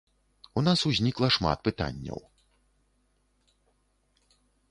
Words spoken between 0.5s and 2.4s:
У нас узнікла шмат пытанняў.